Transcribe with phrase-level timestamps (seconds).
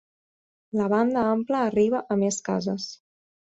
[0.79, 2.89] La banda ampla arriba a més cases.